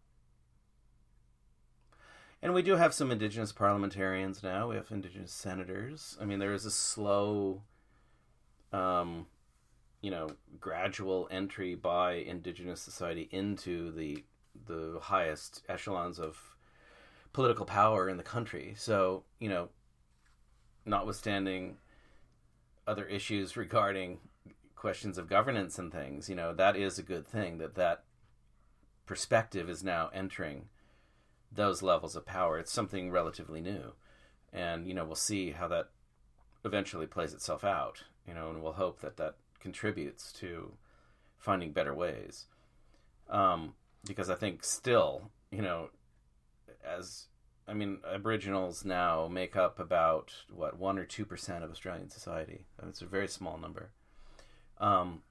[2.41, 4.69] And we do have some indigenous parliamentarians now.
[4.69, 6.17] We have indigenous senators.
[6.21, 7.63] I mean, there is a slow,
[8.71, 9.25] um,
[10.01, 14.23] you know, gradual entry by indigenous society into the
[14.65, 16.55] the highest echelons of
[17.33, 18.73] political power in the country.
[18.77, 19.69] So, you know,
[20.85, 21.77] notwithstanding
[22.87, 24.19] other issues regarding
[24.75, 28.03] questions of governance and things, you know, that is a good thing that that
[29.05, 30.65] perspective is now entering
[31.51, 32.57] those levels of power.
[32.57, 33.93] It's something relatively new,
[34.53, 35.89] and you know we'll see how that
[36.63, 38.03] eventually plays itself out.
[38.27, 40.73] You know, and we'll hope that that contributes to
[41.37, 42.45] finding better ways.
[43.29, 43.73] Um,
[44.05, 45.89] because I think still, you know,
[46.85, 47.27] as
[47.67, 52.65] I mean, Aboriginals now make up about what one or two percent of Australian society.
[52.87, 53.91] It's a very small number,
[54.79, 55.21] um,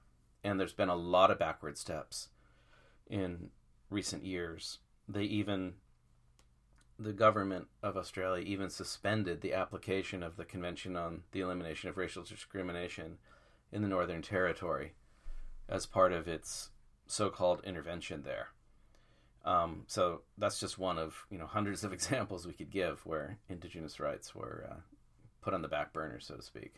[0.43, 2.29] and there's been a lot of backward steps
[3.09, 3.49] in
[3.89, 4.79] recent years.
[5.07, 5.73] They even
[6.97, 11.97] the government of Australia even suspended the application of the Convention on the Elimination of
[11.97, 13.17] Racial Discrimination
[13.71, 14.93] in the Northern Territory
[15.67, 16.69] as part of its
[17.07, 18.47] so-called intervention there.
[19.45, 23.37] Um, so that's just one of you know hundreds of examples we could give where
[23.49, 24.75] Indigenous rights were uh,
[25.41, 26.75] put on the back burner, so to speak.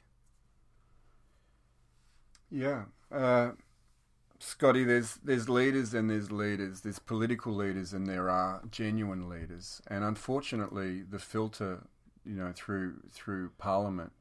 [2.49, 3.51] Yeah, uh,
[4.39, 6.81] Scotty, there's there's leaders and there's leaders.
[6.81, 9.81] There's political leaders and there are genuine leaders.
[9.87, 11.83] And unfortunately, the filter,
[12.25, 14.11] you know, through through Parliament,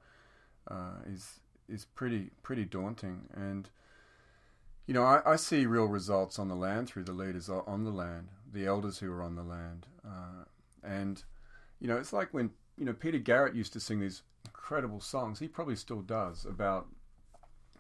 [0.71, 3.29] uh, is is pretty pretty daunting.
[3.35, 3.69] And
[4.87, 7.91] you know, I, I, see real results on the land through the leaders on the
[7.91, 9.87] land, the elders who are on the land.
[10.05, 10.45] Uh,
[10.83, 11.23] and
[11.81, 15.39] you know, it's like when you know Peter Garrett used to sing these incredible songs.
[15.39, 16.89] He probably still does about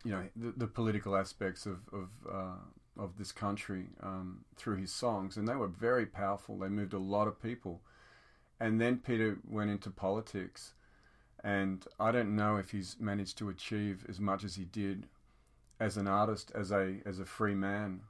[0.05, 4.92] you know the, the political aspects of of, uh, of this country um, through his
[4.92, 6.59] songs, and they were very powerful.
[6.59, 7.81] They moved a lot of people.
[8.62, 10.74] And then Peter went into politics,
[11.42, 15.07] and I don't know if he's managed to achieve as much as he did
[15.79, 18.00] as an artist, as a as a free man,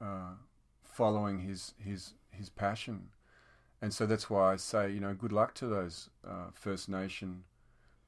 [0.00, 0.34] uh,
[0.82, 3.08] following his his his passion.
[3.82, 7.44] And so that's why I say, you know, good luck to those uh, First Nation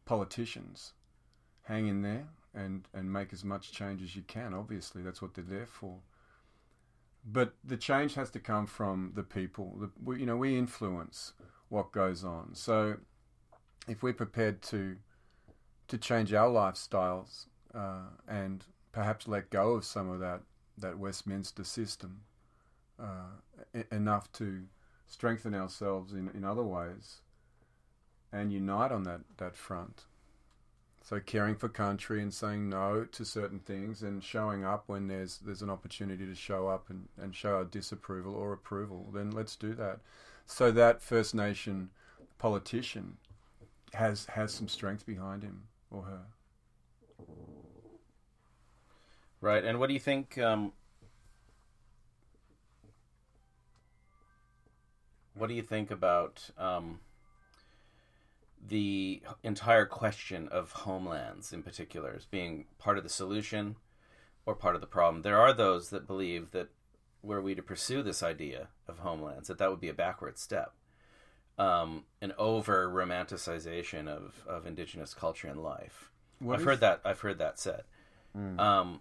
[0.05, 0.93] politicians.
[1.63, 4.53] Hang in there and and make as much change as you can.
[4.53, 6.01] Obviously, that's what they're there for.
[7.25, 9.77] But the change has to come from the people.
[9.79, 11.35] The, we, you know, we influence
[11.69, 12.51] what goes on.
[12.55, 12.97] So,
[13.89, 14.97] if we're prepared to
[15.89, 20.41] to change our lifestyles uh, and perhaps let go of some of that
[20.79, 22.23] that Westminster system
[22.99, 24.63] uh, enough to
[25.07, 27.21] strengthen ourselves in, in other ways
[28.33, 30.05] and unite on that, that front,
[31.03, 35.39] so caring for country and saying no to certain things and showing up when there's
[35.39, 39.57] there's an opportunity to show up and, and show our disapproval or approval, then let's
[39.57, 39.99] do that.
[40.47, 41.91] So that First Nation
[42.39, 43.19] politician
[43.95, 46.21] has has some strength behind him or her.
[49.41, 50.39] Right, and what do you think?
[50.39, 50.73] Um,
[55.35, 56.51] what do you think about?
[56.57, 57.01] Um,
[58.65, 63.77] the entire question of homelands in particular as being part of the solution
[64.47, 65.23] or part of the problem.
[65.23, 66.69] There are those that believe that
[67.23, 70.75] were we to pursue this idea of homelands, that that would be a backward step,
[71.59, 76.11] um, an over romanticization of, of indigenous culture and life.
[76.39, 76.67] What I've is...
[76.67, 77.01] heard that.
[77.05, 77.83] I've heard that said.
[78.37, 78.59] Mm.
[78.59, 79.01] Um,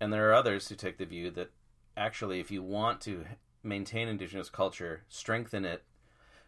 [0.00, 1.50] and there are others who take the view that
[1.96, 3.24] actually, if you want to
[3.62, 5.82] maintain indigenous culture, strengthen it,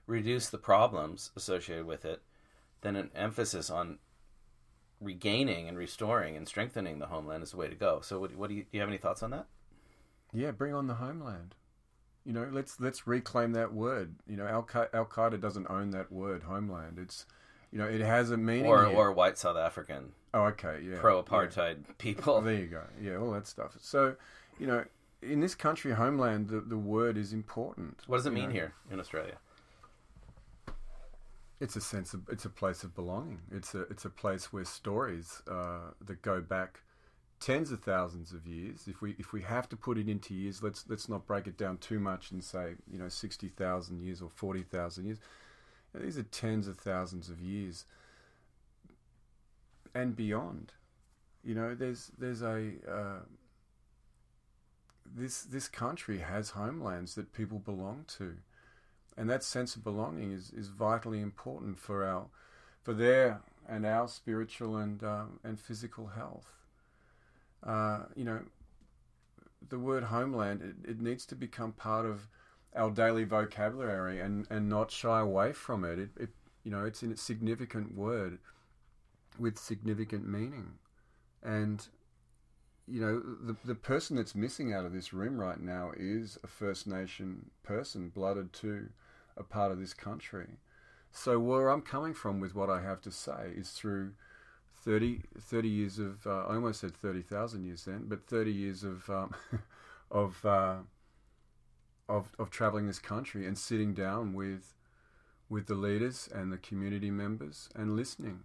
[0.07, 2.23] reduce the problems associated with it,
[2.81, 3.99] then an emphasis on
[5.01, 8.01] regaining and restoring and strengthening the homeland is the way to go.
[8.01, 9.47] So, what, what do, you, do you have any thoughts on that?
[10.33, 11.55] Yeah, bring on the homeland.
[12.25, 14.15] You know, let's let's reclaim that word.
[14.29, 16.99] You know, Al Qaeda doesn't own that word, homeland.
[16.99, 17.27] It's
[17.73, 18.67] you know, it has a meaning.
[18.67, 20.13] Or, or white South African.
[20.35, 20.99] Oh, okay, yeah.
[21.01, 22.35] pro-apartheid people.
[22.35, 22.83] Oh, there you go.
[23.01, 23.77] Yeah, all that stuff.
[23.81, 24.15] So,
[24.59, 24.85] you know,
[25.23, 28.01] in this country, homeland, the, the word is important.
[28.07, 28.55] What does it mean know.
[28.55, 29.37] here in Australia?
[31.61, 33.41] It's a sense of it's a place of belonging.
[33.51, 36.81] It's a it's a place where stories uh, that go back
[37.43, 38.87] tens of thousands of years.
[38.87, 41.59] If we if we have to put it into years, let's let's not break it
[41.59, 45.19] down too much and say you know sixty thousand years or forty thousand years.
[45.95, 47.85] These are tens of thousands of years
[49.95, 50.73] and beyond.
[51.45, 53.21] You know, there's there's a uh,
[55.05, 58.37] this this country has homelands that people belong to,
[59.17, 62.27] and that sense of belonging is, is vitally important for our
[62.83, 66.62] for their and our spiritual and um, and physical health.
[67.65, 68.41] Uh, you know,
[69.69, 72.29] the word homeland it, it needs to become part of
[72.75, 75.99] our daily vocabulary and, and not shy away from it.
[75.99, 76.31] It, it
[76.65, 78.39] you know it's a significant word
[79.39, 80.73] with significant meaning,
[81.43, 81.87] and
[82.87, 86.47] you know the the person that's missing out of this room right now is a
[86.47, 88.89] First Nation person, blooded to
[89.37, 90.59] a part of this country.
[91.11, 94.13] So where I'm coming from with what I have to say is through
[94.83, 98.85] 30, 30 years of uh, I almost said thirty thousand years then, but thirty years
[98.85, 99.35] of um,
[100.11, 100.79] of, uh,
[102.09, 104.75] of of traveling this country and sitting down with
[105.49, 108.41] with the leaders and the community members and listening.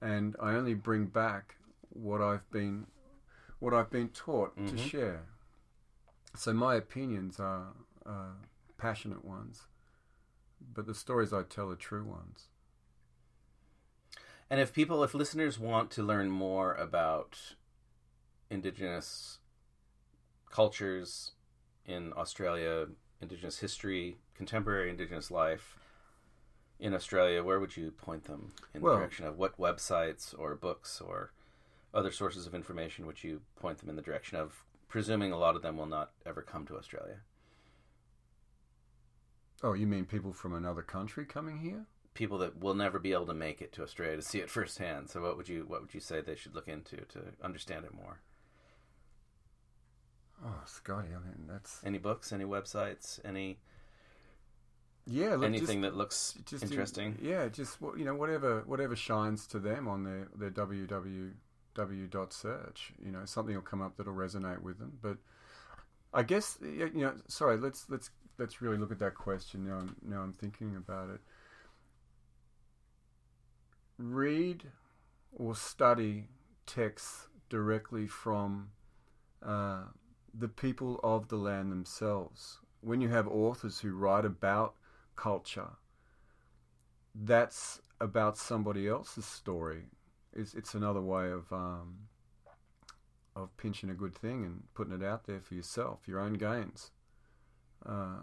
[0.00, 1.56] And I only bring back
[1.90, 2.86] what I've been
[3.58, 4.78] what I've been taught to Mhm.
[4.90, 5.26] share.
[6.34, 7.74] So my opinions are
[8.06, 8.34] uh,
[8.78, 9.66] passionate ones,
[10.74, 12.48] but the stories I tell are true ones.
[14.52, 17.54] And if people, if listeners want to learn more about
[18.50, 19.38] Indigenous
[20.50, 21.32] cultures
[21.86, 22.88] in Australia,
[23.22, 25.78] Indigenous history, contemporary Indigenous life
[26.78, 30.54] in Australia, where would you point them in Well- the direction of what websites or
[30.54, 31.32] books or
[31.94, 34.66] other sources of information would you point them in the direction of?
[34.86, 37.22] Presuming a lot of them will not ever come to Australia.
[39.62, 41.86] Oh, you mean people from another country coming here?
[42.14, 45.08] People that will never be able to make it to Australia to see it firsthand.
[45.08, 47.94] So, what would you what would you say they should look into to understand it
[47.94, 48.20] more?
[50.44, 53.58] Oh, Scotty, I mean that's Any books, any websites, any
[55.06, 55.34] yeah.
[55.34, 57.18] Look, anything just, that looks just in- interesting?
[57.20, 61.32] yeah, just you know, whatever whatever shines to them on their their www
[62.10, 62.92] dot search.
[63.04, 64.98] You know, something will come up that'll resonate with them.
[65.00, 65.16] But
[66.12, 67.56] I guess you know, sorry.
[67.56, 69.78] Let's let's let's really look at that question now.
[69.78, 71.20] I'm, now I'm thinking about it.
[73.98, 74.64] Read
[75.32, 76.28] or study
[76.66, 78.70] texts directly from
[79.44, 79.84] uh,
[80.32, 82.58] the people of the land themselves.
[82.80, 84.74] When you have authors who write about
[85.16, 85.70] culture,
[87.14, 89.84] that's about somebody else's story.
[90.32, 92.08] It's, it's another way of um,
[93.34, 96.90] of pinching a good thing and putting it out there for yourself, your own gains.
[97.84, 98.20] Uh,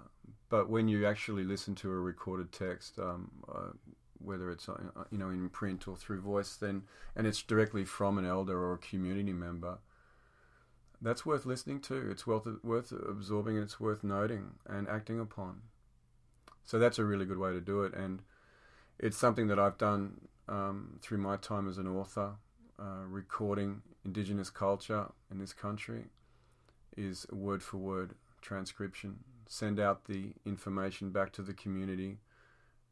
[0.50, 3.72] but when you actually listen to a recorded text, um, uh,
[4.20, 4.76] whether it's uh,
[5.10, 6.84] you know in print or through voice, then
[7.16, 9.80] and it's directly from an elder or a community member,
[11.02, 12.10] that's worth listening to.
[12.10, 15.62] It's worth worth absorbing and it's worth noting and acting upon.
[16.66, 18.22] So that's a really good way to do it, and
[19.00, 22.34] it's something that I've done um, through my time as an author,
[22.80, 26.06] uh, recording Indigenous culture in this country.
[26.98, 29.20] Is word for word transcription.
[29.48, 32.18] Send out the information back to the community,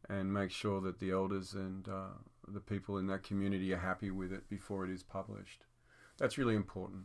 [0.09, 2.15] and make sure that the elders and uh,
[2.47, 5.65] the people in that community are happy with it before it is published.
[6.17, 7.03] That's really important.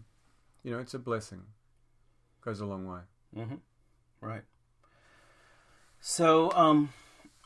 [0.62, 1.42] You know, it's a blessing.
[2.40, 3.00] Goes a long way.
[3.36, 3.56] Mm-hmm.
[4.20, 4.42] Right.
[6.00, 6.90] So, um,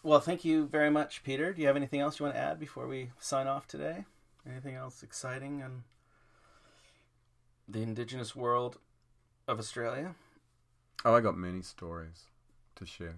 [0.02, 1.52] well, thank you very much, Peter.
[1.52, 4.04] Do you have anything else you want to add before we sign off today?
[4.48, 5.82] Anything else exciting in
[7.68, 8.78] the Indigenous world
[9.48, 10.14] of Australia?
[11.04, 12.26] Oh, I got many stories
[12.76, 13.16] to share.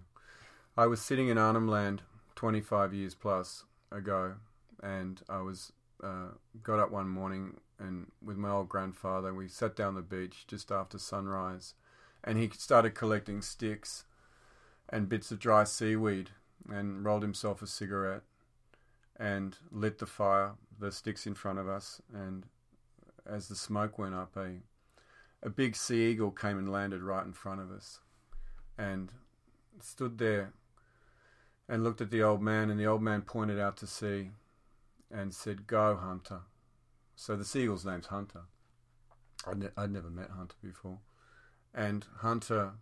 [0.77, 2.03] I was sitting in Arnhem Land
[2.39, 4.35] 25 years plus ago,
[4.81, 5.73] and I was
[6.05, 6.29] uh,
[6.63, 10.71] got up one morning and with my old grandfather, we sat down the beach just
[10.71, 11.75] after sunrise,
[12.23, 14.05] and he started collecting sticks
[14.89, 16.31] and bits of dry seaweed,
[16.71, 18.23] and rolled himself a cigarette,
[19.17, 22.47] and lit the fire, the sticks in front of us, and
[23.27, 24.59] as the smoke went up, a
[25.43, 27.99] a big sea eagle came and landed right in front of us
[28.77, 29.11] and
[29.81, 30.53] stood there
[31.69, 34.31] and looked at the old man and the old man pointed out to sea
[35.11, 36.41] and said go hunter
[37.15, 38.43] so the seagull's name's hunter
[39.47, 40.99] I'd, ne- I'd never met hunter before
[41.75, 42.73] and hunter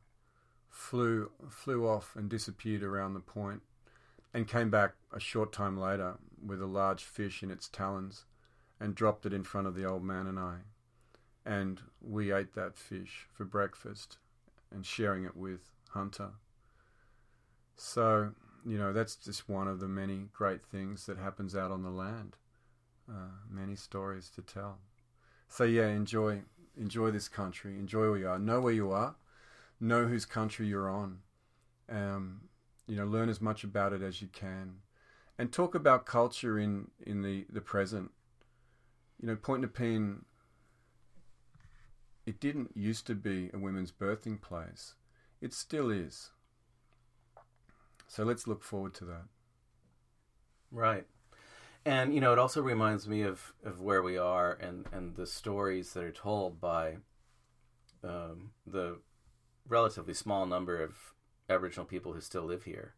[0.69, 3.63] flew flew off and disappeared around the point
[4.37, 8.27] and came back a short time later with a large fish in its talons
[8.79, 10.57] and dropped it in front of the old man and I.
[11.45, 14.19] And we ate that fish for breakfast
[14.71, 16.31] and sharing it with Hunter.
[17.77, 18.33] So,
[18.67, 21.91] you know, that's just one of the many great things that happens out on the
[21.91, 22.37] land.
[23.09, 24.79] Uh, many stories to tell.
[25.49, 26.43] So yeah, enjoy
[26.77, 27.79] enjoy this country.
[27.79, 28.39] Enjoy where you are.
[28.41, 29.15] Know where you are.
[29.79, 31.19] Know whose country you're on.
[31.89, 32.49] Um,
[32.89, 34.79] you know, learn as much about it as you can,
[35.39, 38.11] and talk about culture in in the the present.
[39.21, 40.25] You know, Point Nepean.
[42.27, 44.97] It didn't used to be a women's birthing place.
[45.41, 46.31] It still is.
[48.07, 49.25] So let's look forward to that.
[50.71, 51.07] Right.
[51.85, 55.27] And you know, it also reminds me of, of where we are and, and the
[55.27, 56.97] stories that are told by
[58.03, 58.99] um, the
[59.69, 61.15] relatively small number of
[61.49, 62.95] Aboriginal people who still live here,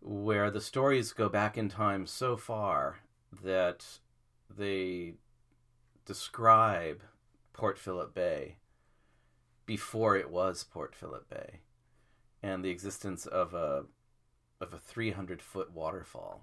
[0.00, 3.00] where the stories go back in time so far
[3.42, 3.98] that
[4.54, 5.14] they
[6.04, 7.02] describe
[7.52, 8.56] Port Phillip Bay
[9.66, 11.60] before it was Port Phillip Bay
[12.42, 13.84] and the existence of a
[14.60, 16.42] of a 300 foot waterfall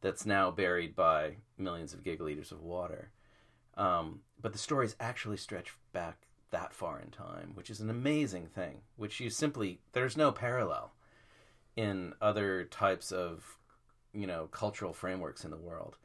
[0.00, 3.10] that's now buried by millions of gigaliters of water.
[3.76, 8.46] Um, but the stories actually stretch back that far in time, which is an amazing
[8.46, 10.92] thing, which you simply, there's no parallel
[11.76, 13.58] in other types of,
[14.12, 15.96] you know, cultural frameworks in the world,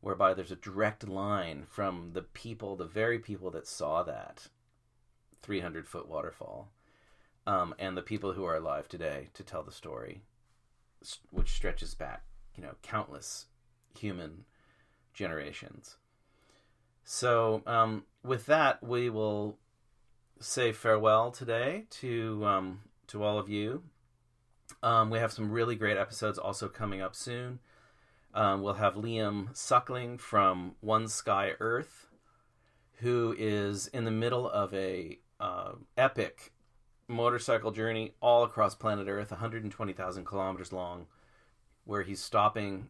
[0.00, 4.48] whereby there's a direct line from the people, the very people that saw that
[5.42, 6.70] 300 foot waterfall,
[7.48, 10.20] um, and the people who are alive today to tell the story,
[11.30, 12.24] which stretches back
[12.54, 13.46] you know countless
[13.98, 14.44] human
[15.14, 15.96] generations.
[17.04, 19.56] So um, with that, we will
[20.40, 23.82] say farewell today to um, to all of you.
[24.82, 27.60] Um, we have some really great episodes also coming up soon.
[28.34, 32.08] Um, we'll have Liam Suckling from One Sky Earth,
[32.98, 36.52] who is in the middle of a uh, epic
[37.08, 41.06] motorcycle journey all across planet Earth, 120,000 kilometers long
[41.84, 42.88] where he's stopping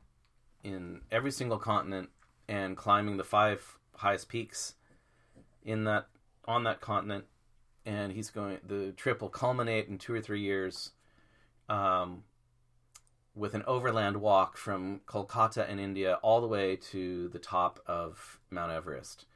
[0.65, 2.11] in every single continent
[2.49, 4.75] and climbing the five highest peaks
[5.65, 6.07] in that
[6.47, 7.25] on that continent
[7.87, 10.91] and he's going the trip will culminate in two or three years
[11.69, 12.25] um,
[13.37, 18.41] with an overland walk from Kolkata in India all the way to the top of
[18.51, 19.27] Mount Everest.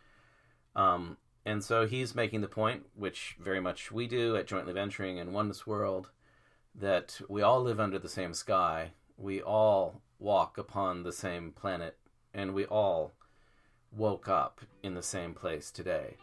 [0.74, 5.18] Um, and so he's making the point, which very much we do at Jointly Venturing
[5.18, 6.10] and Oneness World,
[6.74, 11.96] that we all live under the same sky we all walk upon the same planet
[12.34, 13.12] and we all
[13.96, 16.16] woke up in the same place today.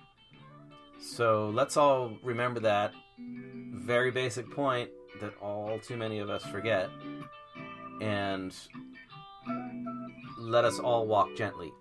[0.99, 4.89] So let's all remember that very basic point
[5.21, 6.89] that all too many of us forget
[8.01, 8.53] and
[10.37, 11.71] let us all walk gently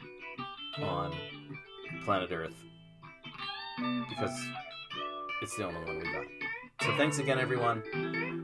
[0.78, 1.12] on
[2.04, 2.67] planet Earth
[4.08, 4.38] because
[5.42, 6.26] it's the only one we got.
[6.82, 7.82] So thanks again, everyone.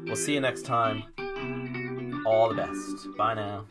[0.07, 1.05] We'll see you next time
[2.27, 3.09] all the best.
[3.17, 3.67] Bye now.